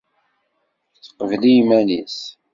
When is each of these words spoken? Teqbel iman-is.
Teqbel 1.03 1.43
iman-is. 1.57 2.19